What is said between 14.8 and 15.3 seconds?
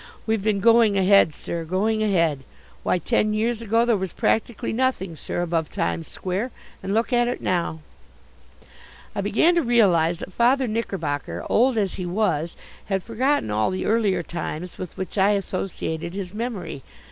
which